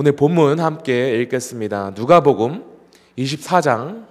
[0.00, 1.90] 오늘 본문 함께 읽겠습니다.
[1.90, 2.64] 누가복음
[3.18, 4.06] 24장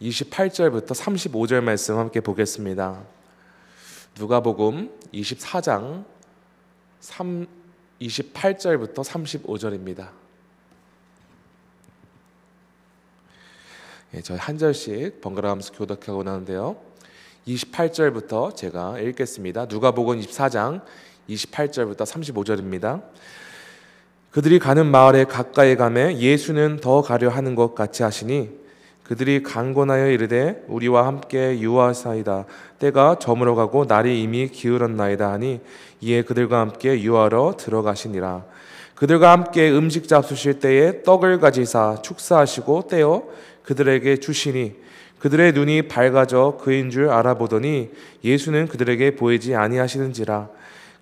[0.00, 3.02] 28절부터 35절 말씀 함께 보겠습니다.
[4.18, 6.06] 누가복음 24장
[7.00, 7.46] 3
[8.00, 10.08] 28절부터 35절입니다.
[14.14, 16.80] 예, 저희 한 절씩 번갈아 가면서 교독하고 나는데요.
[17.46, 19.66] 28절부터 제가 읽겠습니다.
[19.66, 20.80] 누가복음 24장
[21.28, 23.02] 28절부터 35절입니다.
[24.34, 28.50] 그들이 가는 마을에 가까이 가매 예수는 더 가려 하는 것 같이 하시니
[29.04, 32.44] 그들이 강권하여 이르되 우리와 함께 유하사이다.
[32.80, 35.60] 때가 저물어 가고 날이 이미 기울었나이다 하니
[36.00, 38.44] 이에 그들과 함께 유하러 들어가시니라.
[38.96, 43.22] 그들과 함께 음식 잡수실 때에 떡을 가지사 축사하시고 떼어
[43.62, 44.74] 그들에게 주시니
[45.20, 47.90] 그들의 눈이 밝아져 그인 줄 알아보더니
[48.24, 50.48] 예수는 그들에게 보이지 아니하시는지라.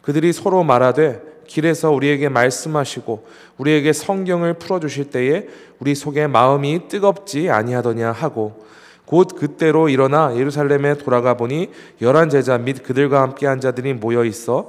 [0.03, 3.27] 그들이 서로 말하되 길에서 우리에게 말씀하시고
[3.59, 5.47] 우리에게 성경을 풀어 주실 때에
[5.79, 8.65] 우리 속에 마음이 뜨겁지 아니하더냐 하고
[9.05, 11.71] 곧 그때로 일어나 예루살렘에 돌아가 보니
[12.01, 14.69] 열한 제자 및 그들과 함께 한 자들이 모여 있어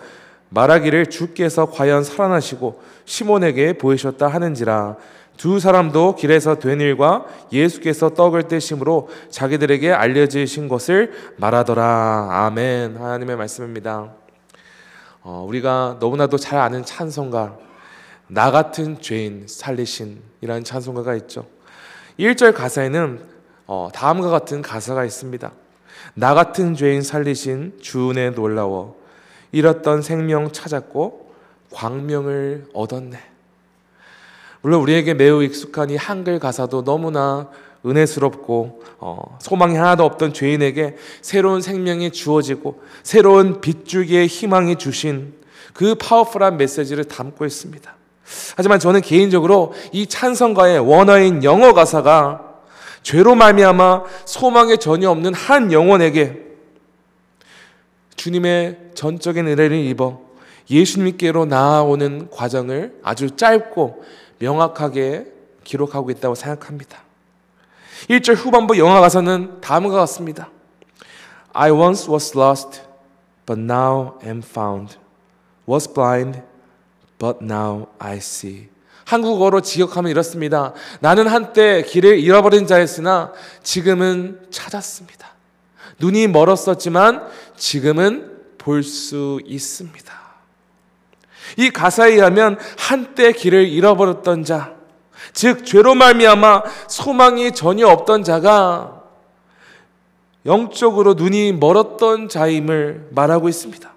[0.49, 4.97] 말하기를 주께서 과연 살아나시고 시몬에게 보이셨다 하는지라
[5.37, 12.29] 두 사람도 길에서 된 일과 예수께서 떡을 떼심으로 자기들에게 알려지신 것을 말하더라.
[12.29, 12.97] 아멘.
[12.97, 14.22] 하나님의 말씀입니다.
[15.23, 17.57] 어, 우리가 너무나도 잘 아는 찬송가,
[18.27, 21.45] 나 같은 죄인 살리신이라는 찬송가가 있죠.
[22.19, 23.21] 1절 가사에는
[23.65, 25.51] 어, 다음과 같은 가사가 있습니다.
[26.15, 29.01] 나 같은 죄인 살리신 주은혜 놀라워
[29.51, 31.33] 잃었던 생명 찾았고
[31.71, 33.17] 광명을 얻었네.
[34.61, 37.49] 물론 우리에게 매우 익숙한 이 한글 가사도 너무나
[37.85, 45.33] 은혜스럽고 어, 소망이 하나도 없던 죄인에게 새로운 생명이 주어지고 새로운 빗줄기의 희망이 주신
[45.73, 47.95] 그 파워풀한 메시지를 담고 있습니다.
[48.55, 52.53] 하지만 저는 개인적으로 이 찬성가의 원어인 영어 가사가
[53.01, 56.41] 죄로 말미암아 소망이 전혀 없는 한 영혼에게
[58.15, 60.21] 주님의 전적인 은혜를 입어
[60.69, 64.03] 예수님께로 나아오는 과정을 아주 짧고
[64.39, 65.25] 명확하게
[65.65, 67.03] 기록하고 있다고 생각합니다.
[68.09, 70.49] 1절 후반부 영화 가서는 다음과 같습니다.
[71.53, 72.81] I once was lost,
[73.45, 74.97] but now am found.
[75.67, 76.41] Was blind,
[77.17, 78.69] but now I see.
[79.05, 80.73] 한국어로 지역하면 이렇습니다.
[80.99, 83.31] 나는 한때 길을 잃어버린 자였으나
[83.61, 85.27] 지금은 찾았습니다.
[85.99, 90.13] 눈이 멀었었지만 지금은 볼 수 있습니다.
[91.57, 94.73] 이 가사에 의하면 한때 길을 잃어버렸던 자,
[95.31, 99.03] 즉 죄로 말미암아 소망이 전혀 없던 자가
[100.45, 103.91] 영적으로 눈이 멀었던 자임을 말하고 있습니다.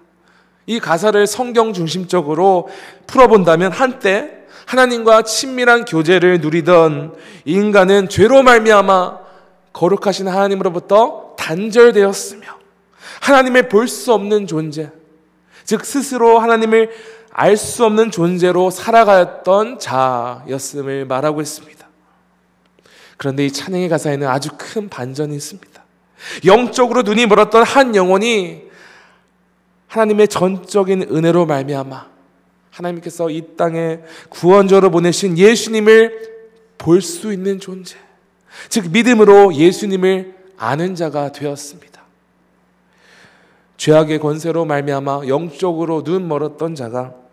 [0.65, 2.69] 이 가사를 성경 중심적으로
[3.05, 7.15] 풀어본다면 한때 하나님과 친밀한 교제를 누리던
[7.45, 9.19] 인간은 죄로 말미암아
[9.71, 12.47] 거룩하신 하나님으로부터 단절되었으며
[13.21, 14.91] 하나님을 볼수 없는 존재,
[15.63, 16.89] 즉 스스로 하나님을
[17.39, 21.87] 알 수 없는 존재로 살아갔던 자였음을 말하고 있습니다.
[23.15, 25.83] 그런데 이 찬양의 가사에는 아주 큰 반전이 있습니다.
[26.45, 28.63] 영적으로 눈이 멀었던 한 영혼이
[29.85, 32.07] 하나님의 전적인 은혜로 말미암아
[32.71, 33.99] 하나님께서 이 땅에
[34.29, 36.37] 구원자로 보내신 예수님을
[36.79, 37.97] 볼 수 있는 존재.
[38.69, 42.01] 즉 믿음으로 예수님을 아는 자가 되었습니다.
[43.77, 47.26] 죄악의 권세로 말미암아 영적으로 눈 멀었던 자가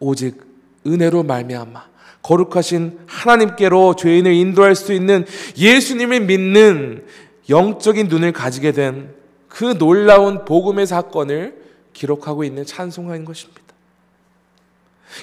[0.00, 0.42] 오직
[0.86, 1.88] 은혜로 말미암아
[2.22, 5.24] 거룩하신 하나님께로 죄인을 인도할 수 있는
[5.56, 7.04] 예수님을 믿는
[7.48, 11.60] 영적인 눈을 가지게 된 그 놀라운 복음의 사건을
[11.92, 13.60] 기록하고 있는 찬송가인 것입니다.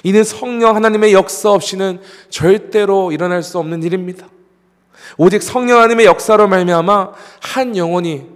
[0.04, 4.28] 이는 성령 하나님의 역사 없이는 절대로 일어날 수 없는 일입니다.
[5.16, 8.26] 오직 성령 하나님의 역사로 말미암아 한 영혼이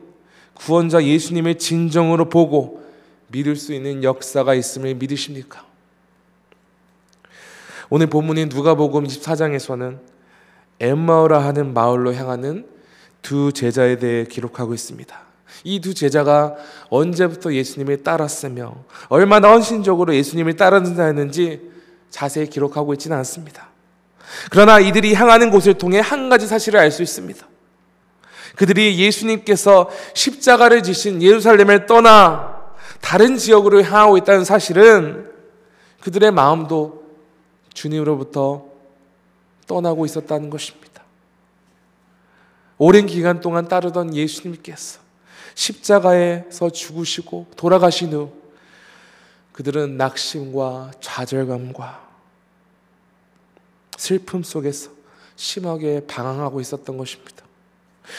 [0.54, 2.82] 구원자 예수님을 진정으로 보고
[3.28, 5.64] 믿을 수 있는 역사가 있음을 믿으십니까?
[7.94, 9.98] 오늘 본문인 누가복음 24장에서는
[10.80, 12.66] 엠마오라 하는 마을로 향하는
[13.20, 15.14] 두 제자에 대해 기록하고 있습니다.
[15.64, 16.54] 이 두 제자가
[16.88, 18.76] 언제부터 예수님을 따랐으며
[19.10, 21.70] 얼마나 헌신적으로 예수님을 따르는지
[22.08, 23.68] 자세히 기록하고 있지는 않습니다.
[24.50, 27.46] 그러나 이들이 향하는 곳을 통해 한 가지 사실을 알 수 있습니다.
[28.56, 32.56] 그들이 예수님께서 십자가를 지신 예루살렘을 떠나
[33.02, 35.30] 다른 지역으로 향하고 있다는 사실은
[36.00, 37.01] 그들의 마음도
[37.72, 38.66] 주님으로부터
[39.66, 41.02] 떠나고 있었다는 것입니다.
[42.78, 45.00] 오랜 기간 동안 따르던 예수님께서
[45.54, 48.32] 십자가에서 죽으시고 돌아가신 후
[49.52, 52.08] 그들은 낙심과 좌절감과
[53.98, 54.90] 슬픔 속에서
[55.36, 57.44] 심하게 방황하고 있었던 것입니다.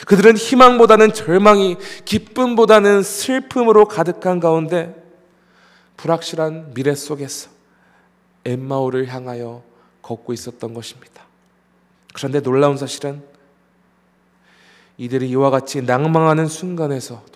[0.07, 4.95] 그들은 희망보다는 절망이, 기쁨보다는 슬픔으로 가득한 가운데
[5.97, 7.49] 불확실한 미래 속에서
[8.45, 9.63] 엠마오를 향하여
[10.01, 11.23] 걷고 있었던 것입니다.
[12.13, 13.23] 그런데 놀라운 사실은
[14.97, 17.33] 이들이 이와 같이 낭망하는 순간에서도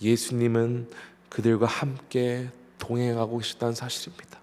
[0.00, 0.88] 예수님은
[1.28, 2.48] 그들과 함께
[2.78, 4.38] 동행하고 계셨다는 사실입니다.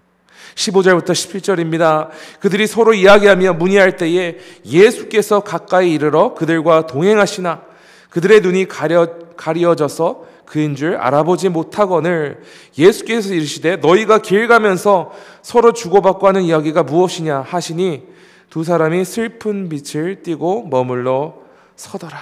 [0.54, 2.10] 15절부터 17절입니다.
[2.40, 7.62] 그들이 서로 이야기하며 문의할 때에 예수께서 가까이 이르러 그들과 동행하시나
[8.10, 12.42] 그들의 눈이 가려, 가려져서 그인 줄 알아보지 못하거늘
[12.76, 15.12] 예수께서 이르시되 너희가 길 가면서
[15.42, 18.06] 서로 주고받고 하는 이야기가 무엇이냐 하시니
[18.50, 21.34] 두 사람이 슬픈 빛을 띠고 머물러
[21.76, 22.18] 서더라.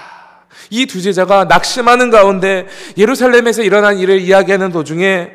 [0.69, 5.31] 이 두 제자가 낙심하는 가운데 예루살렘에서 일어난 일을 이야기하는 도중에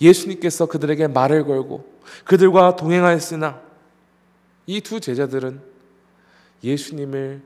[0.00, 1.84] 예수님께서 그들에게 말을 걸고
[2.24, 3.60] 그들과 동행하였으나
[4.66, 5.60] 이 두 제자들은
[6.64, 7.42] 예수님을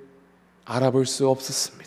[0.64, 1.81] 알아볼 수 없었습니다.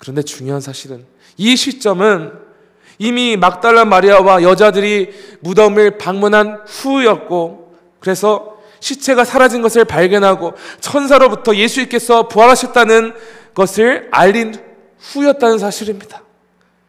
[0.00, 1.04] 그런데 중요한 사실은
[1.36, 2.32] 이 시점은
[2.98, 5.10] 이미 막달라 마리아와 여자들이
[5.40, 13.14] 무덤을 방문한 후였고 그래서 시체가 사라진 것을 발견하고 천사로부터 예수님께서 부활하셨다는
[13.54, 14.54] 것을 알린
[14.98, 16.22] 후였다는 사실입니다.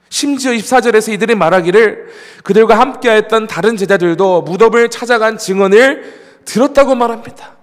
[0.10, 2.08] 심지어 24절에서 이들이 말하기를
[2.44, 7.58] 그들과 함께했던 다른 제자들도 무덤을 찾아간 증언을 들었다고 말합니다.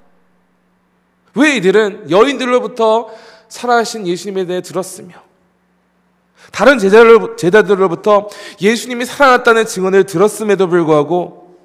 [1.34, 3.08] 왜 이들은 여인들로부터
[3.48, 5.27] 살아가신 예수님에 대해 들었으며
[6.52, 8.28] 다른 제자들로부터
[8.60, 11.56] 예수님이 살아났다는 증언을 들었음에도 불구하고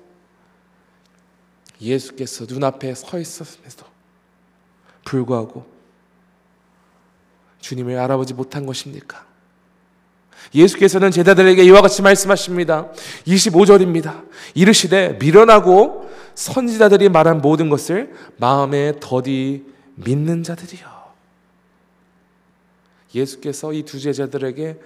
[1.81, 3.85] 예수께서 눈앞에 서 있었음에도
[5.05, 5.65] 불구하고
[7.59, 9.25] 주님을 알아보지 못한 것입니까?
[10.53, 12.91] 예수께서는 제자들에게 이와 같이 말씀하십니다.
[13.25, 14.23] 25절입니다.
[14.53, 19.65] 이르시되 미련하고 선지자들이 말한 모든 것을 마음에 더디
[19.95, 20.92] 믿는 자들이요.
[23.13, 24.77] 예수께서 이 두 제자들에게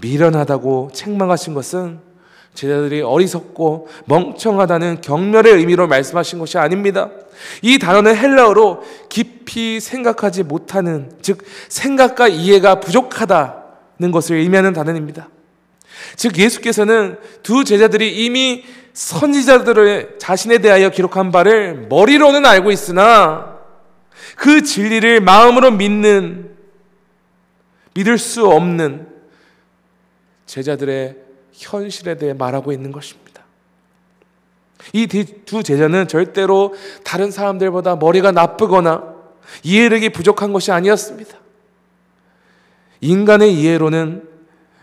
[0.00, 2.00] 미련하다고 책망하신 것은
[2.54, 7.10] 제자들이 어리석고 멍청하다는 경멸의 의미로 말씀하신 것이 아닙니다.
[7.62, 11.38] 이 단어는 헬라어로 깊이 생각하지 못하는, 즉,
[11.68, 15.30] 생각과 이해가 부족하다는 것을 의미하는 단어입니다.
[16.16, 23.56] 즉, 예수께서는 두 제자들이 이미 선지자들의 자신에 대하여 기록한 바를 머리로는 알고 있으나
[24.36, 26.51] 그 진리를 마음으로 믿는
[27.94, 29.08] 믿을 수 없는
[30.46, 31.16] 제자들의
[31.52, 33.42] 현실에 대해 말하고 있는 것입니다.
[34.92, 36.74] 이 두 제자는 절대로
[37.04, 39.14] 다른 사람들보다 머리가 나쁘거나
[39.62, 41.38] 이해력이 부족한 것이 아니었습니다.
[43.00, 44.28] 인간의 이해로는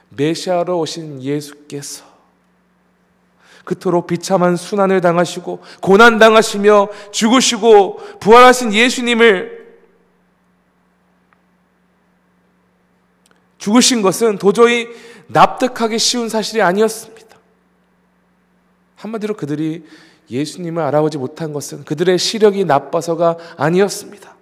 [0.09, 2.03] 메시아로 오신 예수께서
[3.63, 9.58] 그토록 비참한 순환을 당하시고 고난 당하시며 죽으시고 부활하신 예수님을
[13.59, 14.87] 죽으신 것은 도저히
[15.27, 17.37] 납득하기 쉬운 사실이 아니었습니다.
[18.95, 19.85] 한마디로 그들이
[20.29, 24.35] 예수님을 알아보지 못한 것은 그들의 시력이 나빠서가 아니었습니다.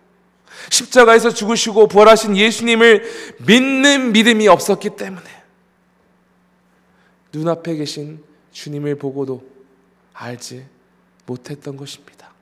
[0.69, 3.03] 십자가에서 죽으시고 부활하신 예수님을
[3.45, 5.25] 믿는 믿음이 없었기 때문에
[7.33, 9.43] 눈앞에 계신 주님을 보고도
[10.13, 10.65] 알지
[11.25, 12.33] 못했던 것입니다.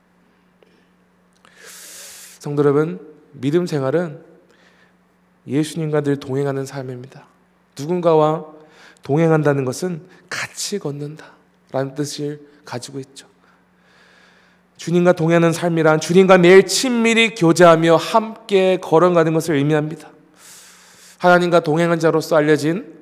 [2.38, 3.00] 성도 여러분,
[3.32, 4.24] 믿음 생활은
[5.46, 7.26] 예수님과 늘 동행하는 삶입니다.
[7.78, 8.44] 누군가와
[9.02, 11.32] 동행한다는 것은 같이 걷는다
[11.70, 13.26] 라는 뜻을 가지고 있죠.
[14.76, 20.10] 주님과 동행하는 삶이란 주님과 매일 친밀히 교제하며 함께 걸어가는 것을 의미합니다.
[21.18, 22.94] 하나님과 동행한 자로서 알려진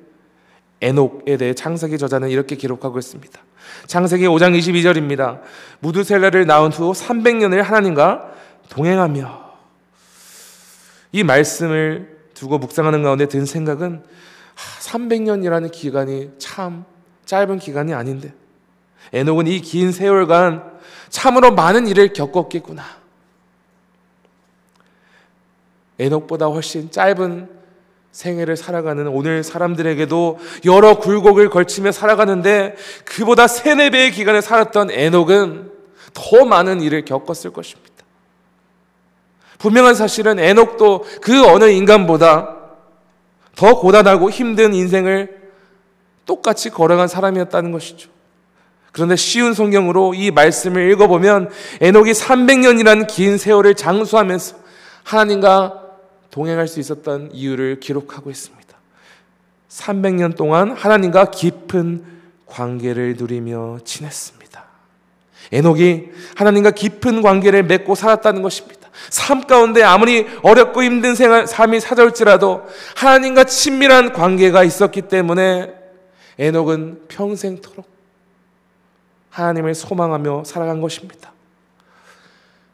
[0.81, 3.39] 에녹에 대해 창세기 저자는 이렇게 기록하고 있습니다.
[3.87, 5.41] 창세기 5장 22절입니다.
[5.79, 8.31] 무두셀라를 낳은 후 300년을 하나님과
[8.69, 9.45] 동행하며
[11.11, 14.03] 이 말씀을 두고 묵상하는 가운데 든 생각은
[14.81, 16.85] 300년이라는 기간이 참
[17.25, 18.33] 짧은 기간이 아닌데
[19.11, 20.75] 에녹은 이 긴 세월간
[21.09, 22.83] 참으로 많은 일을 겪었겠구나.
[25.97, 27.49] 에녹보다 훨씬 짧은
[28.11, 32.75] 생애를 살아가는 오늘 사람들에게도 여러 굴곡을 걸치며 살아가는데
[33.05, 35.71] 그보다 세네 배의 기간을 살았던 에녹은
[36.13, 37.94] 더 많은 일을 겪었을 것입니다.
[39.57, 42.55] 분명한 사실은 에녹도 그 어느 인간보다
[43.55, 45.45] 더 고단하고 힘든 인생을
[46.25, 48.09] 똑같이 걸어간 사람이었다는 것이죠.
[48.91, 51.49] 그런데 쉬운 성경으로 이 말씀을 읽어보면
[51.81, 54.55] 에녹이 300년이라는 긴 세월을 장수하면서
[55.03, 55.81] 하나님과
[56.31, 58.65] 동행할 수 있었던 이유를 기록하고 있습니다.
[59.69, 62.03] 300년 동안 하나님과 깊은
[62.45, 64.65] 관계를 누리며 지냈습니다.
[65.51, 68.84] 에녹이 하나님과 깊은 관계를 맺고 살았다는 것입니다.
[69.09, 75.73] 삶 가운데 아무리 어렵고 힘든 생활, 삶이 찾아올지라도 하나님과 친밀한 관계가 있었기 때문에
[76.37, 77.85] 에녹은 평생토록
[79.29, 81.33] 하나님을 소망하며 살아간 것입니다.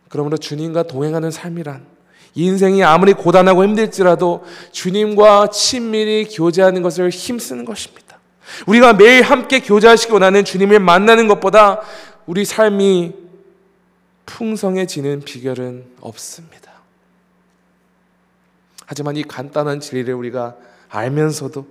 [0.10, 1.86] 그러므로 주님과 동행하는 삶이란
[2.34, 8.20] 인생이 아무리 고단하고 힘들지라도 주님과 친밀히 교제하는 것을 힘쓰는 것입니다.
[8.68, 11.82] 우리가 매일 함께 교제하시기 원하는 주님을 만나는 것보다
[12.26, 13.14] 우리 삶이
[14.32, 16.72] 풍성해지는 비결은 없습니다.
[18.86, 20.56] 하지만 이 간단한 진리를 우리가
[20.90, 21.66] 알면서도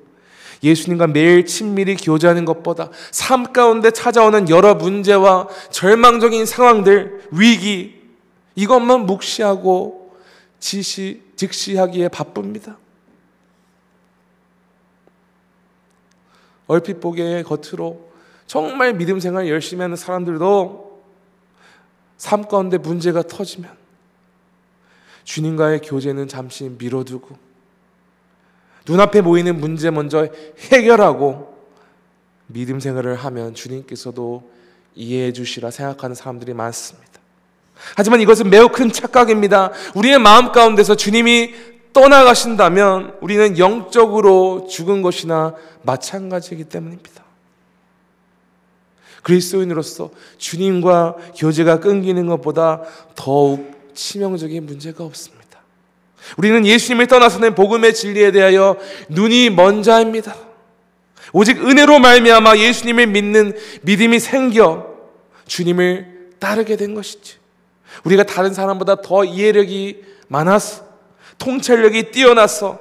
[0.63, 7.99] 예수님과 매일 친밀히 교제하는 것보다 삶 가운데 찾아오는 여러 문제와 절망적인 상황들, 위기,
[8.55, 10.15] 이것만 묵시하고
[10.59, 12.77] 지시, 즉시하기에 바쁩니다.
[16.67, 18.11] 얼핏 보기에 겉으로
[18.47, 20.90] 정말 믿음 생활 열심히 하는 사람들도
[22.21, 23.71] 삶 가운데 문제가 터지면
[25.25, 27.35] 주님과의 교제는 잠시 미뤄두고
[28.87, 30.29] 눈앞에 보이는 문제 먼저
[30.71, 31.57] 해결하고
[32.47, 34.51] 믿음 생활을 하면 주님께서도
[34.95, 37.09] 이해해 주시라 생각하는 사람들이 많습니다.
[37.97, 39.73] 하지만 이것은 매우 큰 착각입니다.
[39.95, 41.55] 우리의 마음 가운데서 주님이
[41.95, 47.30] 떠나가신다면 우리는 영적으로 죽은 것이나 마찬가지이기 때문입니다.
[49.23, 52.83] 그리스도인으로서 주님과 교제가 끊기는 것보다
[53.15, 55.41] 더욱 치명적인 문제가 없습니다.
[56.37, 58.77] 우리는 예수님을 떠나서는 복음의 진리에 대하여
[59.09, 60.35] 눈이 먼 자입니다.
[61.33, 64.91] 오직 은혜로 말미암아 예수님을 믿는 믿음이 생겨
[65.47, 67.37] 주님을 따르게 된 것이지.
[68.05, 70.89] 우리가 다른 사람보다 더 이해력이 많아서
[71.39, 72.79] 통찰력이 뛰어나서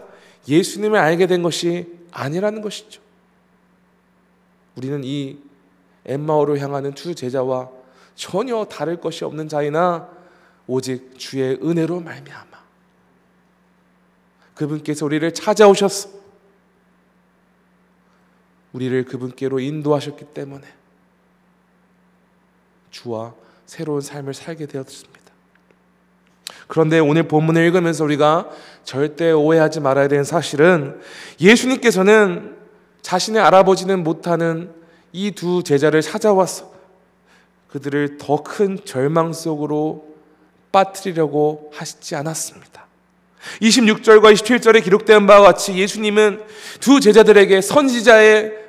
[0.47, 3.01] 예수님을 알게 된 것이 아니라는 것이죠.
[4.75, 5.37] 우리는 이
[6.05, 7.69] 엠마오로 향하는 두 제자와
[8.15, 10.09] 전혀 다를 것이 없는 자이나
[10.67, 12.59] 오직 주의 은혜로 말미암아
[14.59, 16.09] 그분께서 우리를 찾아오셨어.
[18.73, 20.67] 우리를 그분께로 인도하셨기 때문에
[22.91, 23.33] 주와
[23.65, 25.19] 새로운 삶을 살게 되었습니다.
[26.67, 28.49] 그런데 오늘 본문을 읽으면서 우리가
[28.83, 30.99] 절대 오해하지 말아야 되는 사실은
[31.39, 32.57] 예수님께서는
[33.01, 34.73] 자신을 알아보지는 못하는
[35.11, 36.71] 이 두 제자를 찾아와서
[37.69, 40.07] 그들을 더 큰 절망 속으로
[40.71, 42.85] 빠뜨리려고 하시지 않았습니다.
[43.61, 46.41] 26절과 27절에 기록된 바와 같이 예수님은
[46.79, 48.59] 두 제자들에게 선지자들이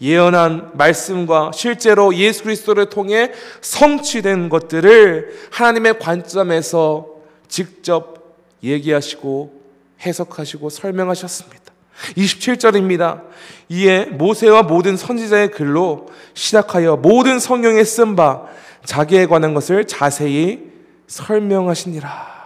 [0.00, 7.08] 예언한 말씀과 실제로 예수 그리스도를 통해 성취된 것들을 하나님의 관점에서
[7.48, 9.60] 직접 얘기하시고
[10.02, 11.67] 해석하시고 설명하셨습니다.
[12.16, 13.22] 27절입니다.
[13.68, 18.46] 이에 모세와 모든 선지자의 글로 시작하여 모든 성경에 쓴 바
[18.84, 20.70] 자기에 관한 것을 자세히
[21.06, 22.38] 설명하시니라.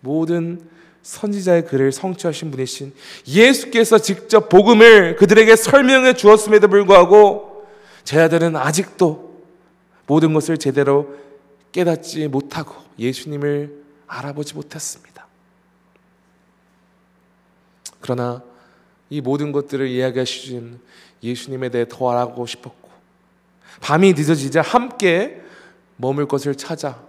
[0.00, 0.60] 모든
[1.02, 2.92] 선지자의 글을 성취하신 분이신
[3.26, 7.66] 예수께서 직접 복음을 그들에게 설명해 주었음에도 불구하고
[8.04, 9.32] 제자들은 아직도
[10.06, 11.14] 모든 것을 제대로
[11.72, 15.11] 깨닫지 못하고 예수님을 알아보지 못했습니다.
[18.02, 18.42] 그러나
[19.08, 20.78] 이 모든 것들을 이야기하시는
[21.22, 22.90] 예수님에 대해 더 알아보고 싶었고
[23.80, 25.40] 밤이 늦어지자 함께
[25.96, 27.00] 머물 것을 찾아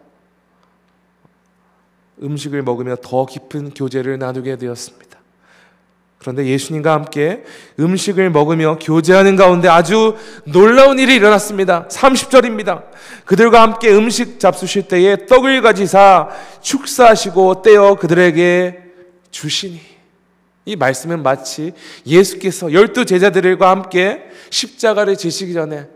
[2.22, 5.14] 음식을 먹으며 더 깊은 교제를 나누게 되었습니다.
[6.20, 7.44] 그런데 예수님과 함께
[7.80, 11.88] 음식을 먹으며 교제하는 가운데 아주 놀라운 일이 일어났습니다.
[11.90, 12.84] 30절입니다.
[13.26, 16.30] 그들과 함께 음식 잡수실 때에 떡을 가지사
[16.62, 18.84] 축사하시고 떼어 그들에게
[19.32, 19.93] 주시니
[20.66, 21.74] 이 말씀은 마치
[22.06, 25.90] 예수께서 열두 제자들과 함께 십자가를 지시기 전에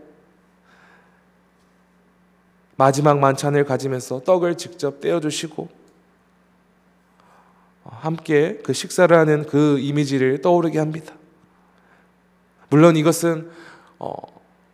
[2.75, 5.69] 마지막 만찬을 가지면서 떡을 직접 떼어 주시고
[7.83, 11.13] 함께 그 식사를 하는 그 이미지를 떠오르게 합니다.
[12.69, 13.49] 물론 이것은
[13.97, 14.13] 어,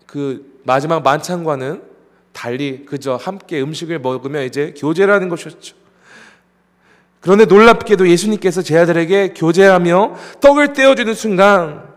[0.08, 1.84] 그 마지막 만찬과는
[2.34, 5.83] 달리 그저 함께 음식을 먹으며 이제 교제라는 것이었죠.
[7.24, 11.88] 그런데 놀랍게도 예수님께서 제자들에게 교제하며 떡을 떼어주는 순간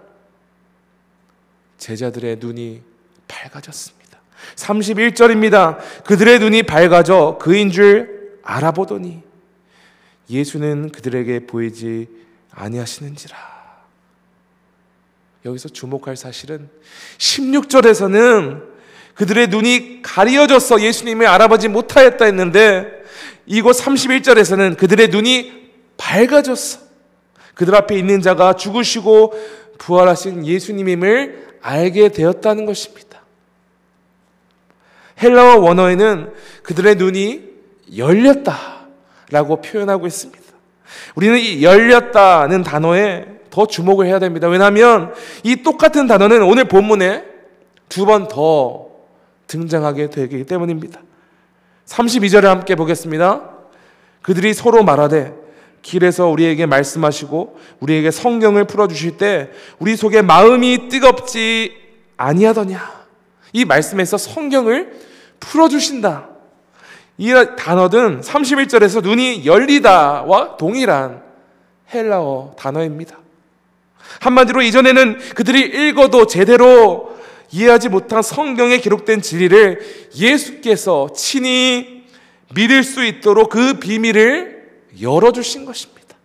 [1.79, 2.81] 제자들의 눈이
[3.27, 4.21] 밝아졌습니다.
[4.55, 5.79] 31절입니다.
[6.05, 9.25] 그들의 눈이 밝아져 그인 줄 알아보더니
[10.31, 12.07] 예수는 그들에게 보이지
[12.53, 13.37] 아니하시는지라.
[15.45, 16.71] 여기서 주목할 사실은
[17.19, 18.63] 16절에서는
[19.17, 23.05] 그들의 눈이 가리어져서 예수님을 알아보지 못하였다 했는데
[23.47, 26.81] 이곳 31절에서는 그들의 눈이 밝아졌어.
[27.55, 29.33] 그들 앞에 있는 자가 죽으시고
[29.79, 33.23] 부활하신 예수님임을 알게 되었다는 것입니다.
[35.23, 37.43] 헬라어 원어에는 그들의 눈이
[37.97, 38.87] 열렸다
[39.31, 40.43] 라고 표현하고 있습니다.
[41.15, 44.49] 우리는 이 열렸다는 단어에 더 주목을 해야 됩니다.
[44.49, 47.25] 왜냐하면 이 똑같은 단어는 오늘 본문에
[47.89, 48.89] 두 번 더
[49.47, 51.01] 등장하게 되기 때문입니다.
[51.87, 53.51] 32절을 함께 보겠습니다.
[54.23, 55.35] 그들이 서로 말하되
[55.83, 61.73] 길에서 우리에게 말씀하시고 우리에게 성경을 풀어 주실 때 우리 속에 마음이 뜨겁지
[62.17, 63.07] 아니하더냐.
[63.53, 64.93] 이 말씀에서 성경을
[65.39, 66.29] 풀어 주신다.
[67.19, 71.23] 이 단어는 31절에서 눈이 열리다와 동일한
[71.95, 73.17] 헬라어 단어입니다.
[74.21, 77.16] 한마디로 이전에는 그들이 읽어도 제대로
[77.51, 82.05] 이해하지 못한 성경에 기록된 진리를 예수께서 친히
[82.55, 84.57] 믿을 수 있도록 그 비밀을
[85.01, 86.17] 열어주신 것입니다.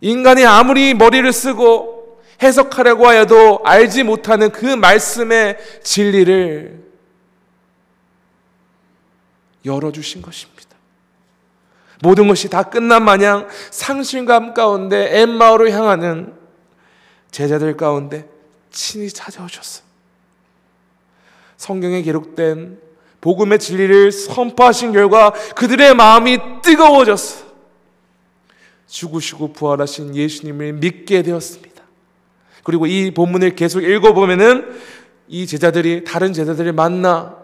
[0.00, 6.82] 인간이 아무리 머리를 쓰고 해석하려고 하여도 알지 못하는 그 말씀의 진리를
[9.64, 10.62] 열어주신 것입니다.
[12.02, 16.34] 모든 것이 다 끝난 마냥 상실감 가운데 엠마오를 향하는
[17.30, 18.28] 제자들 가운데
[18.72, 19.82] 친히 찾아오셨어.
[21.56, 22.80] 성경에 기록된
[23.20, 27.52] 복음의 진리를 선포하신 결과 그들의 마음이 뜨거워졌어.
[28.88, 31.82] 죽으시고 부활하신 예수님을 믿게 되었습니다.
[32.64, 34.78] 그리고 이 본문을 계속 읽어보면은
[35.28, 37.38] 이 제자들이 다른 제자들을 만나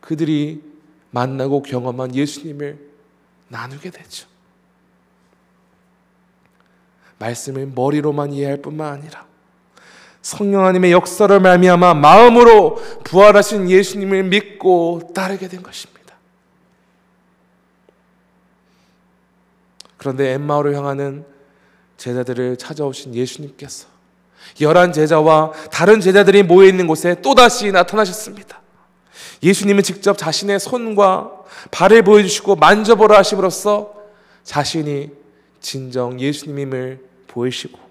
[0.00, 0.62] 그들이
[1.10, 2.78] 만나고 경험한 예수님을
[3.48, 4.26] 나누게 되죠.
[7.18, 9.26] 말씀을 머리로만 이해할 뿐만 아니라
[10.28, 16.16] 성령 하나님의 역사를 말미암아 마음으로 부활하신 예수님을 믿고 따르게 된 것입니다.
[19.96, 21.24] 그런데 엠마오를 향하는
[21.96, 23.86] 제자들을 찾아오신 예수님께서
[24.60, 28.60] 열한 제자와 다른 제자들이 모여 있는 곳에 또다시 나타나셨습니다.
[29.42, 31.32] 예수님은 직접 자신의 손과
[31.70, 33.94] 발을 보여주시고 만져보라 하심으로써
[34.44, 35.08] 자신이
[35.62, 37.87] 진정 예수님임을 보이시고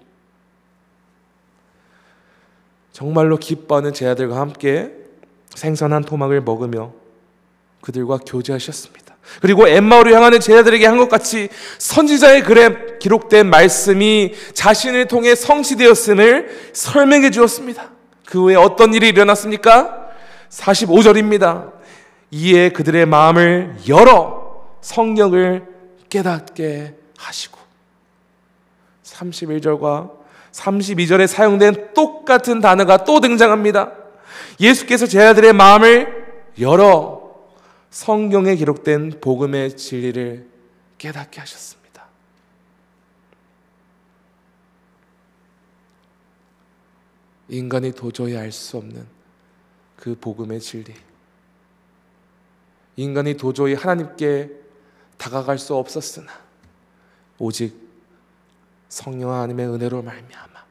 [2.98, 4.90] 정말로 기뻐하는 제자들과 함께
[5.54, 6.90] 생선한 토막을 먹으며
[7.80, 9.14] 그들과 교제하셨습니다.
[9.40, 17.30] 그리고 엠마오를 향하는 제자들에게 한 것 같이 선지자의 글에 기록된 말씀이 자신을 통해 성취되었음을 설명해
[17.30, 17.88] 주었습니다.
[18.26, 20.08] 그 후에 어떤 일이 일어났습니까?
[20.50, 21.70] 45절입니다.
[22.32, 25.68] 이에 그들의 마음을 열어 성경을
[26.10, 27.60] 깨닫게 하시고
[29.04, 30.17] 31절과
[30.58, 33.92] 32절에 사용된 똑같은 단어가 또 등장합니다.
[34.60, 36.26] 예수께서 제자들의 마음을
[36.58, 37.48] 열어
[37.90, 40.48] 성경에 기록된 복음의 진리를
[40.98, 42.06] 깨닫게 하셨습니다.
[47.48, 49.06] 인간이 도저히 알 수 없는
[49.96, 50.92] 그 복음의 진리.
[52.96, 54.50] 인간이 도저히 하나님께
[55.16, 56.32] 다가갈 수 없었으나
[57.38, 57.87] 오직
[58.88, 60.64] 성령 하나님의 은혜로 말미암아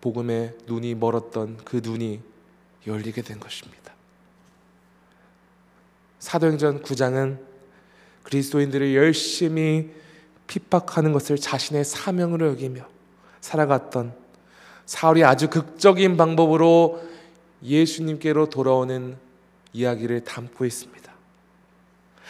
[0.00, 2.20] 복음의 눈이 멀었던 그 눈이
[2.86, 3.92] 열리게 된 것입니다.
[6.18, 7.38] 사도행전 9장은
[8.22, 9.92] 그리스도인들을 열심히
[10.46, 12.86] 핍박하는 것을 자신의 사명으로 여기며
[13.40, 14.14] 살아갔던
[14.84, 17.02] 사울이 아주 극적인 방법으로
[17.62, 19.16] 예수님께로 돌아오는
[19.72, 21.12] 이야기를 담고 있습니다.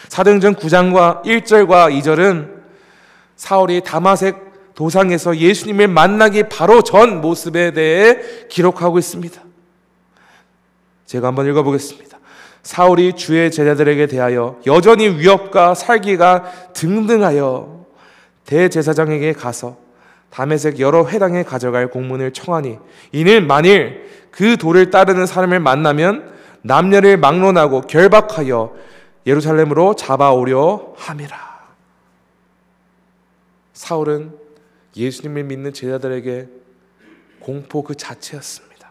[0.08, 2.55] 사도행전 9장과 1절과 2절은
[3.36, 8.18] 사울이 다마색 도상에서 예수님을 만나기 바로 전 모습에 대해
[8.48, 9.40] 기록하고 있습니다.
[11.06, 12.18] 제가 한번 읽어보겠습니다.
[12.62, 17.86] 사울이 주의 제자들에게 대하여 여전히 위협과 살기가 등등하여
[18.44, 19.76] 대제사장에게 가서
[20.30, 22.78] 담에색 여러 회당에 가져갈 공문을 청하니
[23.12, 28.74] 이는 만일 그 도를 따르는 사람을 만나면 남녀를 막론하고 결박하여
[29.26, 31.45] 예루살렘으로 잡아오려 함이라.
[33.76, 34.34] 사울은
[34.96, 36.48] 예수님을 믿는 제자들에게
[37.40, 38.90] 공포 그 자체였습니다.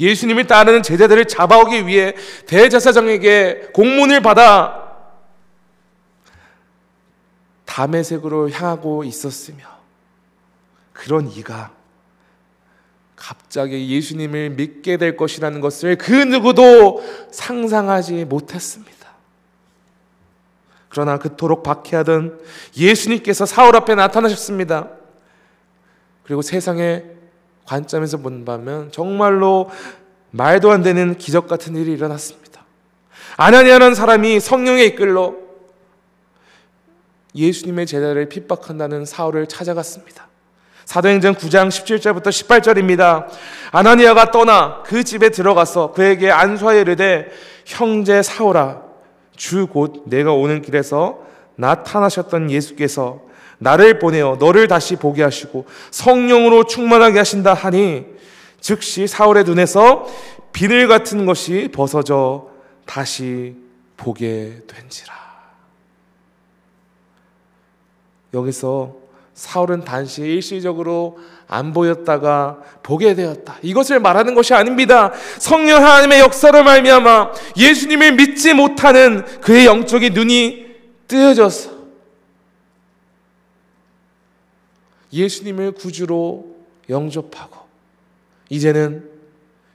[0.00, 2.14] 예수님을 따르는 제자들을 잡아오기 위해
[2.46, 4.96] 대제사장에게 공문을 받아
[7.66, 9.66] 담에색으로 향하고 있었으며
[10.94, 11.70] 그런 이가
[13.14, 19.03] 갑자기 예수님을 믿게 될 것이라는 것을 그 누구도 상상하지 못했습니다.
[20.94, 22.38] 그러나 그토록 박해하던
[22.76, 24.90] 예수님께서 사울 앞에 나타나셨습니다.
[26.22, 27.04] 그리고 세상의
[27.66, 29.70] 관점에서 본다면 정말로
[30.30, 32.64] 말도 안 되는 기적 같은 일이 일어났습니다.
[33.36, 35.36] 아나니아라는 사람이 성령의 이끌로
[37.34, 40.28] 예수님의 제자를 핍박한다는 사울을 찾아갔습니다.
[40.84, 43.26] 사도행전 9장 17절부터 18절입니다.
[43.72, 47.32] 아나니아가 떠나 그 집에 들어가서 그에게 안수하여 이르되
[47.66, 48.83] 형제 사오라
[49.36, 51.18] 주 곧 내가 오는 길에서
[51.56, 53.20] 나타나셨던 예수께서
[53.58, 58.06] 나를 보내어 너를 다시 보게 하시고 성령으로 충만하게 하신다 하니
[58.60, 60.06] 즉시 사울의 눈에서
[60.52, 62.48] 비늘 같은 것이 벗어져
[62.86, 63.56] 다시
[63.96, 65.14] 보게 된지라.
[68.34, 68.96] 여기서
[69.34, 73.58] 사울은 단시 일시적으로 안 보였다가 보게 되었다.
[73.62, 75.12] 이것을 말하는 것이 아닙니다.
[75.38, 80.66] 성령 하나님의 역사로 말미암아 예수님을 믿지 못하는 그의 영적인 눈이
[81.06, 81.74] 뜨여졌어.
[85.12, 86.56] 예수님을 구주로
[86.88, 87.58] 영접하고
[88.48, 89.08] 이제는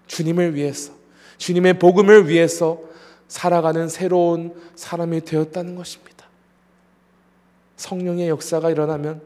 [0.07, 0.91] 주님을 위해서
[1.37, 2.79] 주님의 복음을 위해서
[3.27, 6.25] 살아가는 새로운 사람이 되었다는 것입니다.
[7.77, 9.21] 성령의 역사가 일어나면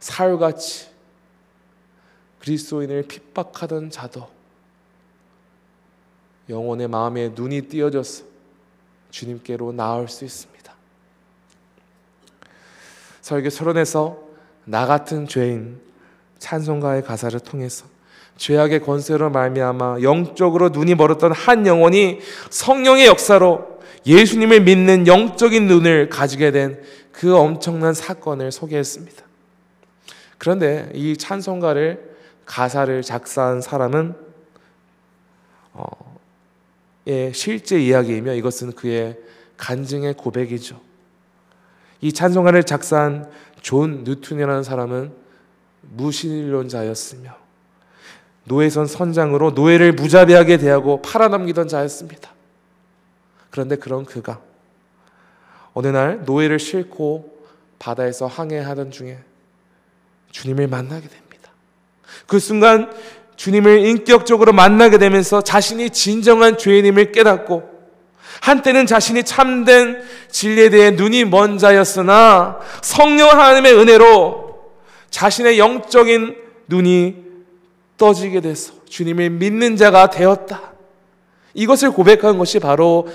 [0.00, 0.88] 사흘같이
[2.40, 4.28] 그리스도인을 핍박하던 자도
[6.48, 8.24] 영혼의 마음에 눈이 띄어져서
[9.10, 10.74] 주님께로 나올 수 있습니다.
[13.20, 14.18] 설교 서론에서
[14.64, 15.80] 나 같은 죄인
[16.38, 17.86] 찬송가의 가사를 통해서
[18.36, 26.50] 죄악의 권세로 말미암아 영적으로 눈이 멀었던 한 영혼이 성령의 역사로 예수님을 믿는 영적인 눈을 가지게
[26.50, 26.82] 된
[27.12, 29.29] 그 엄청난 사건을 소개했습니다.
[30.40, 34.14] 그런데 이 찬송가를 가사를 작사한 사람은
[35.74, 35.84] 어,
[37.08, 39.18] 예, 실제 이야기이며 이것은 그의
[39.58, 40.80] 간증의 고백이죠.
[42.00, 45.12] 이 찬송가를 작사한 존 뉴튼이라는 사람은
[45.82, 47.36] 무신론자였으며
[48.44, 52.30] 노예선 선장으로 노예를 무자비하게 대하고 팔아넘기던 자였습니다.
[53.50, 54.40] 그런데 그런 그가
[55.74, 57.44] 어느 날 노예를 싣고
[57.78, 59.22] 바다에서 항해하던 중에
[60.30, 61.50] 주님을 만나게 됩니다.
[62.26, 62.92] 그 순간
[63.36, 67.70] 주님을 인격적으로 만나게 되면서 자신이 진정한 죄인임을 깨닫고
[68.40, 74.60] 한때는 자신이 참된 진리에 대해 눈이 먼 자였으나 성령 하나님의 은혜로
[75.10, 76.36] 자신의 영적인
[76.68, 77.16] 눈이
[77.96, 80.72] 떠지게 돼서 주님을 믿는 자가 되었다.
[81.54, 83.08] 이것을 고백한 것이 바로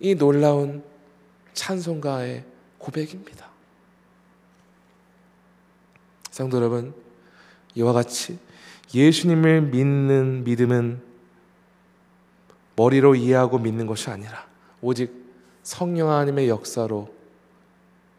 [0.00, 0.82] 이 놀라운
[1.54, 2.44] 찬송가의
[2.78, 3.47] 고백입니다.
[6.38, 6.94] 성도 여러분,
[7.74, 8.38] 이와 같이
[8.94, 11.00] 예수님을 믿는 믿음은
[12.76, 14.46] 머리로 이해하고 믿는 것이 아니라
[14.80, 15.12] 오직
[15.64, 17.12] 성령 하나님의 역사로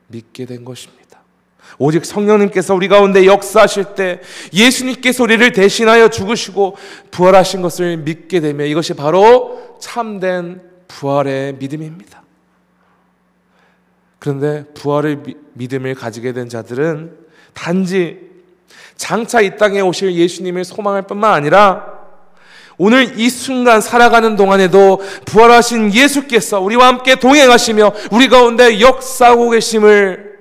[0.08, 1.21] 믿게 된 것입니다.
[1.77, 4.19] 오직 성령님께서 우리 가운데 역사하실 때
[4.51, 6.75] 예수님께서 우리를 대신하여 죽으시고
[7.12, 12.21] 부활하신 것을 믿게 되면 이것이 바로 참된 부활의 믿음입니다.
[14.19, 15.19] 그런데 부활의
[15.53, 18.30] 믿음을 가지게 된 자들은 단지
[18.95, 21.99] 장차 이 땅에 오실 예수님을 소망할 뿐만 아니라
[22.78, 30.39] 오늘 이 순간 살아가는 동안에도 부활하신 예수께서 우리와 함께 동행하시며 우리 가운데 역사하고 계심을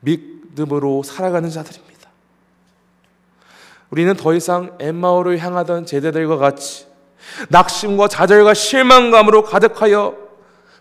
[0.00, 2.10] 믿음으로 살아가는 자들입니다.
[3.90, 6.86] 우리는 더 이상 엠마오를 향하던 제자들과 같이
[7.48, 10.16] 낙심과 좌절과 실망감으로 가득하여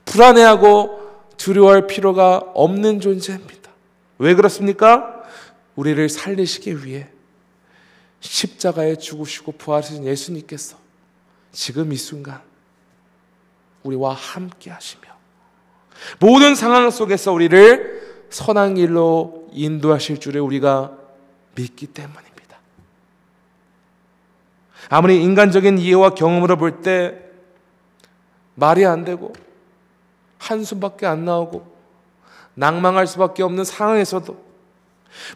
[0.06, 1.00] 불안해하고
[1.38, 3.63] 두려워할 필요가 없는 존재입니다.
[4.24, 5.22] 왜 그렇습니까?
[5.76, 7.10] 우리를 살리시기 위해
[8.22, 10.78] 십자가에 죽으시고 부활하신 예수님께서
[11.52, 12.42] 지금 이 순간
[13.84, 15.04] 우리와 함께 하시며
[16.20, 20.98] 모든 상황 속에서 우리를 선한 길로 인도하실 줄을 우리가
[21.56, 22.58] 믿기 때문입니다.
[24.90, 27.20] 아무리 인간적인 이해와 경험으로 볼 때
[28.56, 29.34] 말이 안 되고
[30.38, 31.73] 한숨밖에 안 나오고
[32.56, 34.54] 낭망할 수밖에 없는 상황에서도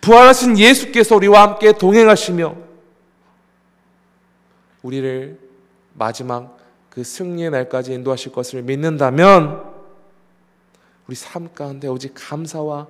[0.02, 2.56] 부활하신 예수께서 우리와 함께 동행하시며
[4.84, 5.40] 우리를
[5.94, 6.58] 마지막
[6.90, 9.64] 그 승리의 날까지 인도하실 것을 믿는다면
[11.08, 12.88] 우리 삶 가운데 오직 감사와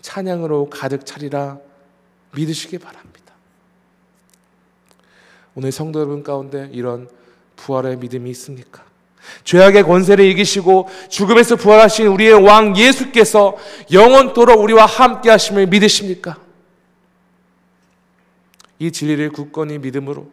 [0.00, 1.58] 찬양으로 가득 차리라
[2.34, 3.34] 믿으시기 바랍니다.
[5.54, 7.08] 오늘 성도 여러분 가운데 이런
[7.56, 8.85] 부활의 믿음이 있습니까?
[9.44, 13.56] 죄악의 권세를 이기시고 죽음에서 부활하신 우리의 왕 예수께서
[13.92, 16.38] 영원토록 우리와 함께 하심을 믿으십니까?
[18.78, 20.30] 이 진리를 굳건히 믿음으로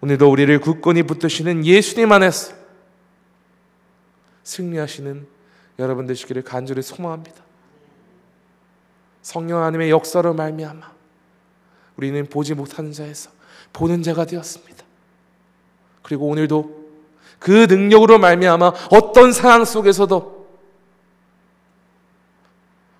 [0.00, 2.54] 오늘도 우리를 굳건히 붙드시는 예수님 안에서
[4.42, 5.26] 승리하시는
[5.78, 7.42] 여러분 되시기를 간절히 소망합니다.
[9.22, 10.92] 성령 하나님의 역사로 말미암아
[11.96, 13.30] 우리는 보지 못하는 자에서
[13.72, 14.84] 보는 자가 되었습니다.
[16.02, 16.83] 그리고 오늘도
[17.44, 20.46] 그 능력으로 말미암아 어떤 상황 속에서도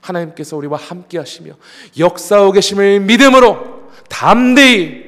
[0.03, 1.55] 하나님께서 우리와 함께 하시며
[1.99, 5.03] 역사하고 계심을 믿음으로 담대히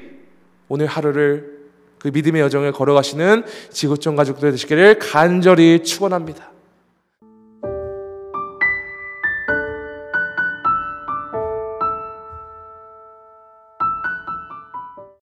[0.68, 1.58] 오늘 하루를
[1.98, 6.50] 그 믿음의 여정을 걸어가시는 지구촌 가족들 되시기를 간절히 축원합니다.